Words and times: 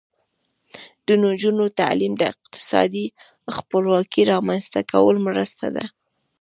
د 1.07 1.07
نجونو 1.23 1.65
تعلیم 1.79 2.13
د 2.17 2.23
اقتصادي 2.33 3.05
خپلواکۍ 3.57 4.23
رامنځته 4.33 4.79
کولو 4.91 5.19
مرسته 5.27 5.65
ده. 5.75 5.85